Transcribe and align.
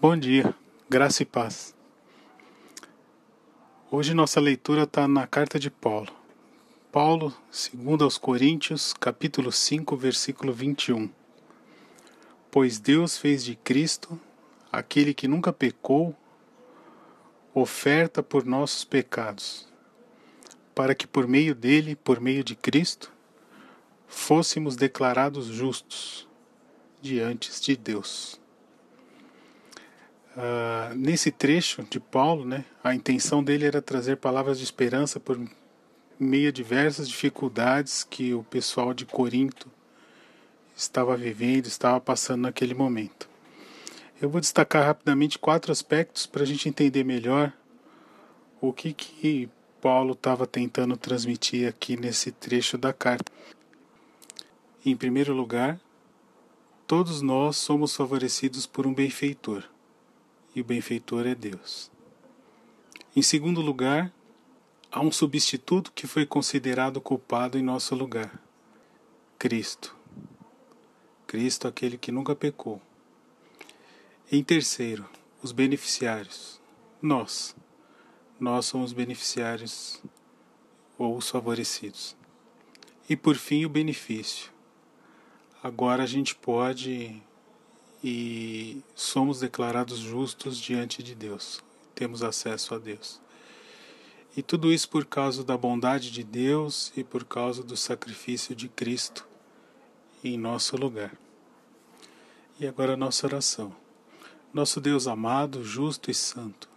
Bom 0.00 0.16
dia, 0.16 0.54
graça 0.88 1.22
e 1.22 1.26
paz. 1.26 1.74
Hoje 3.90 4.14
nossa 4.14 4.40
leitura 4.40 4.84
está 4.84 5.06
na 5.06 5.26
carta 5.26 5.58
de 5.58 5.70
Paulo. 5.70 6.10
Paulo, 6.90 7.36
segundo 7.50 8.02
aos 8.02 8.16
Coríntios, 8.16 8.94
capítulo 8.94 9.52
5, 9.52 9.94
versículo 9.98 10.54
21. 10.54 11.10
Pois 12.50 12.78
Deus 12.78 13.18
fez 13.18 13.44
de 13.44 13.54
Cristo, 13.56 14.18
aquele 14.72 15.12
que 15.12 15.28
nunca 15.28 15.52
pecou, 15.52 16.16
oferta 17.52 18.22
por 18.22 18.46
nossos 18.46 18.84
pecados, 18.84 19.68
para 20.74 20.94
que 20.94 21.06
por 21.06 21.28
meio 21.28 21.54
dele, 21.54 21.94
por 21.94 22.22
meio 22.22 22.42
de 22.42 22.56
Cristo, 22.56 23.12
fôssemos 24.08 24.76
declarados 24.76 25.48
justos 25.48 26.26
diante 27.02 27.50
de 27.60 27.76
Deus. 27.76 28.39
Uh, 30.40 30.94
nesse 30.94 31.30
trecho 31.30 31.82
de 31.82 32.00
Paulo, 32.00 32.46
né, 32.46 32.64
a 32.82 32.94
intenção 32.94 33.44
dele 33.44 33.66
era 33.66 33.82
trazer 33.82 34.16
palavras 34.16 34.56
de 34.56 34.64
esperança 34.64 35.20
por 35.20 35.38
meio 36.18 36.48
a 36.48 36.52
diversas 36.52 37.06
dificuldades 37.06 38.04
que 38.04 38.32
o 38.32 38.42
pessoal 38.42 38.94
de 38.94 39.04
Corinto 39.04 39.70
estava 40.74 41.14
vivendo, 41.14 41.66
estava 41.66 42.00
passando 42.00 42.42
naquele 42.42 42.72
momento. 42.72 43.28
Eu 44.18 44.30
vou 44.30 44.40
destacar 44.40 44.82
rapidamente 44.82 45.38
quatro 45.38 45.70
aspectos 45.70 46.24
para 46.24 46.42
a 46.42 46.46
gente 46.46 46.70
entender 46.70 47.04
melhor 47.04 47.52
o 48.62 48.72
que, 48.72 48.94
que 48.94 49.46
Paulo 49.78 50.14
estava 50.14 50.46
tentando 50.46 50.96
transmitir 50.96 51.68
aqui 51.68 51.98
nesse 51.98 52.32
trecho 52.32 52.78
da 52.78 52.94
carta. 52.94 53.30
Em 54.86 54.96
primeiro 54.96 55.34
lugar, 55.34 55.78
todos 56.86 57.20
nós 57.20 57.58
somos 57.58 57.94
favorecidos 57.94 58.66
por 58.66 58.86
um 58.86 58.94
benfeitor 58.94 59.68
e 60.54 60.60
o 60.60 60.64
benfeitor 60.64 61.26
é 61.26 61.34
Deus. 61.34 61.90
Em 63.14 63.22
segundo 63.22 63.60
lugar, 63.60 64.12
há 64.90 65.00
um 65.00 65.12
substituto 65.12 65.92
que 65.92 66.06
foi 66.06 66.24
considerado 66.24 67.00
culpado 67.00 67.58
em 67.58 67.62
nosso 67.62 67.94
lugar: 67.94 68.42
Cristo. 69.38 69.96
Cristo, 71.26 71.68
aquele 71.68 71.96
que 71.96 72.10
nunca 72.10 72.34
pecou. 72.34 72.80
Em 74.30 74.42
terceiro, 74.42 75.08
os 75.42 75.52
beneficiários. 75.52 76.60
Nós. 77.00 77.56
Nós 78.38 78.66
somos 78.66 78.92
beneficiários 78.92 80.02
ou 80.98 81.16
os 81.16 81.28
favorecidos. 81.28 82.16
E 83.08 83.16
por 83.16 83.36
fim, 83.36 83.64
o 83.64 83.68
benefício. 83.68 84.50
Agora 85.62 86.02
a 86.02 86.06
gente 86.06 86.34
pode 86.34 87.22
e 88.02 88.82
somos 88.94 89.40
declarados 89.40 89.98
justos 89.98 90.58
diante 90.58 91.02
de 91.02 91.14
Deus. 91.14 91.62
Temos 91.94 92.22
acesso 92.22 92.74
a 92.74 92.78
Deus. 92.78 93.20
E 94.36 94.42
tudo 94.42 94.72
isso 94.72 94.88
por 94.88 95.04
causa 95.04 95.42
da 95.42 95.56
bondade 95.56 96.10
de 96.10 96.22
Deus 96.22 96.92
e 96.96 97.02
por 97.02 97.24
causa 97.24 97.62
do 97.62 97.76
sacrifício 97.76 98.54
de 98.54 98.68
Cristo 98.68 99.26
em 100.22 100.38
nosso 100.38 100.76
lugar. 100.76 101.12
E 102.58 102.66
agora 102.66 102.94
a 102.94 102.96
nossa 102.96 103.26
oração. 103.26 103.74
Nosso 104.52 104.80
Deus 104.80 105.06
amado, 105.06 105.62
justo 105.64 106.10
e 106.10 106.14
santo, 106.14 106.68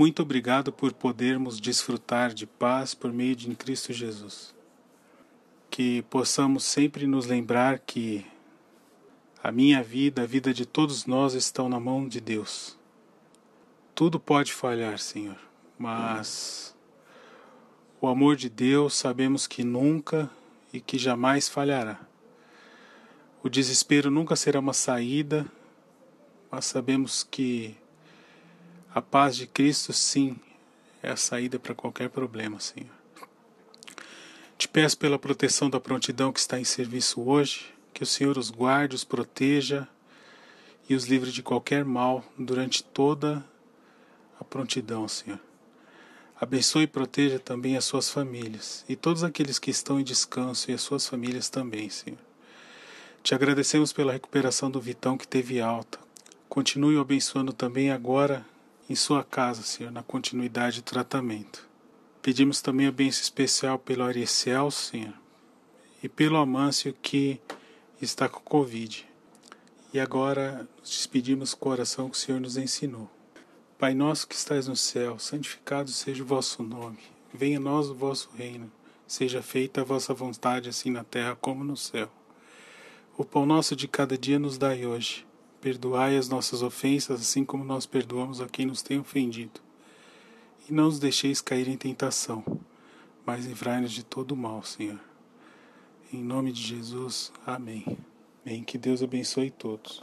muito 0.00 0.22
obrigado 0.22 0.72
por 0.72 0.94
podermos 0.94 1.60
desfrutar 1.60 2.32
de 2.32 2.46
paz 2.46 2.94
por 2.94 3.12
meio 3.12 3.36
de 3.36 3.54
Cristo 3.54 3.92
Jesus. 3.92 4.54
Que 5.70 6.00
possamos 6.08 6.64
sempre 6.64 7.06
nos 7.06 7.26
lembrar 7.26 7.78
que 7.80 8.24
a 9.42 9.50
minha 9.50 9.82
vida, 9.82 10.22
a 10.22 10.26
vida 10.26 10.52
de 10.52 10.66
todos 10.66 11.06
nós 11.06 11.34
estão 11.34 11.68
na 11.68 11.80
mão 11.80 12.06
de 12.06 12.20
Deus. 12.20 12.76
Tudo 13.94 14.20
pode 14.20 14.52
falhar, 14.52 14.98
Senhor, 14.98 15.38
mas 15.78 16.76
o 18.00 18.06
amor 18.06 18.36
de 18.36 18.48
Deus 18.50 18.94
sabemos 18.94 19.46
que 19.46 19.64
nunca 19.64 20.30
e 20.72 20.80
que 20.80 20.98
jamais 20.98 21.48
falhará. 21.48 21.98
O 23.42 23.48
desespero 23.48 24.10
nunca 24.10 24.36
será 24.36 24.60
uma 24.60 24.74
saída, 24.74 25.46
mas 26.50 26.66
sabemos 26.66 27.22
que 27.22 27.74
a 28.94 29.00
paz 29.00 29.36
de 29.36 29.46
Cristo, 29.46 29.92
sim, 29.92 30.36
é 31.02 31.10
a 31.10 31.16
saída 31.16 31.58
para 31.58 31.74
qualquer 31.74 32.10
problema, 32.10 32.60
Senhor. 32.60 32.90
Te 34.58 34.68
peço 34.68 34.98
pela 34.98 35.18
proteção 35.18 35.70
da 35.70 35.80
prontidão 35.80 36.30
que 36.30 36.40
está 36.40 36.60
em 36.60 36.64
serviço 36.64 37.22
hoje 37.22 37.79
que 38.00 38.04
o 38.04 38.06
Senhor 38.06 38.38
os 38.38 38.48
guarde, 38.48 38.96
os 38.96 39.04
proteja 39.04 39.86
e 40.88 40.94
os 40.94 41.04
livre 41.04 41.30
de 41.30 41.42
qualquer 41.42 41.84
mal 41.84 42.24
durante 42.38 42.82
toda 42.82 43.44
a 44.40 44.42
prontidão, 44.42 45.06
Senhor. 45.06 45.38
Abençoe 46.40 46.84
e 46.84 46.86
proteja 46.86 47.38
também 47.38 47.76
as 47.76 47.84
suas 47.84 48.08
famílias 48.08 48.86
e 48.88 48.96
todos 48.96 49.22
aqueles 49.22 49.58
que 49.58 49.70
estão 49.70 50.00
em 50.00 50.02
descanso 50.02 50.70
e 50.70 50.74
as 50.74 50.80
suas 50.80 51.06
famílias 51.06 51.50
também, 51.50 51.90
Senhor. 51.90 52.18
Te 53.22 53.34
agradecemos 53.34 53.92
pela 53.92 54.14
recuperação 54.14 54.70
do 54.70 54.80
Vitão 54.80 55.18
que 55.18 55.28
teve 55.28 55.60
alta. 55.60 55.98
Continue 56.48 56.96
o 56.96 57.02
abençoando 57.02 57.52
também 57.52 57.90
agora 57.90 58.46
em 58.88 58.94
sua 58.94 59.22
casa, 59.22 59.60
Senhor, 59.60 59.92
na 59.92 60.02
continuidade 60.02 60.80
do 60.80 60.84
tratamento. 60.84 61.68
Pedimos 62.22 62.62
também 62.62 62.86
a 62.86 62.92
bênção 62.92 63.20
especial 63.20 63.78
pelo 63.78 64.04
Ariel, 64.04 64.70
Senhor, 64.70 65.12
e 66.02 66.08
pelo 66.08 66.38
Amâncio 66.38 66.96
que 67.02 67.38
está 68.04 68.28
com 68.28 68.40
Covid. 68.40 69.06
E 69.92 70.00
agora 70.00 70.68
nos 70.78 70.90
despedimos 70.90 71.52
com 71.52 71.68
a 71.68 71.72
oração 71.72 72.08
que 72.08 72.16
o 72.16 72.20
Senhor 72.20 72.40
nos 72.40 72.56
ensinou. 72.56 73.10
Pai 73.78 73.94
nosso 73.94 74.28
que 74.28 74.34
estais 74.34 74.68
no 74.68 74.76
céu, 74.76 75.18
santificado 75.18 75.90
seja 75.90 76.22
o 76.22 76.26
vosso 76.26 76.62
nome. 76.62 76.98
Venha 77.32 77.58
a 77.58 77.60
nós 77.60 77.88
o 77.88 77.94
vosso 77.94 78.30
reino. 78.36 78.70
Seja 79.06 79.42
feita 79.42 79.80
a 79.80 79.84
vossa 79.84 80.14
vontade, 80.14 80.68
assim 80.68 80.90
na 80.90 81.02
terra 81.02 81.34
como 81.34 81.64
no 81.64 81.76
céu. 81.76 82.10
O 83.18 83.24
pão 83.24 83.44
nosso 83.44 83.74
de 83.74 83.88
cada 83.88 84.16
dia 84.16 84.38
nos 84.38 84.56
dai 84.56 84.86
hoje. 84.86 85.26
Perdoai 85.60 86.16
as 86.16 86.28
nossas 86.28 86.62
ofensas, 86.62 87.20
assim 87.20 87.44
como 87.44 87.64
nós 87.64 87.84
perdoamos 87.84 88.40
a 88.40 88.48
quem 88.48 88.66
nos 88.66 88.82
tem 88.82 88.98
ofendido. 88.98 89.60
E 90.68 90.72
não 90.72 90.84
nos 90.84 90.98
deixeis 90.98 91.40
cair 91.40 91.68
em 91.68 91.76
tentação, 91.76 92.44
mas 93.26 93.44
livrai-nos 93.44 93.92
de 93.92 94.04
todo 94.04 94.32
o 94.32 94.36
mal, 94.36 94.62
Senhor. 94.62 95.09
Em 96.12 96.24
nome 96.24 96.50
de 96.50 96.60
Jesus, 96.60 97.32
amém. 97.46 97.84
Bem, 98.44 98.64
que 98.64 98.76
Deus 98.76 99.00
abençoe 99.00 99.48
todos. 99.48 100.02